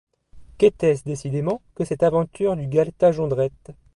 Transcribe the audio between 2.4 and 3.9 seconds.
du galetas Jondrette?